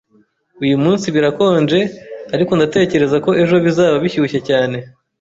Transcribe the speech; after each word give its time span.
Uyu 0.63 0.75
munsi 0.83 1.05
birakonje, 1.15 1.79
ariko 2.35 2.51
ndatekereza 2.53 3.17
ko 3.25 3.29
ejo 3.43 3.55
bizaba 3.65 3.95
bishyushye 4.03 4.39
cyane. 4.49 4.77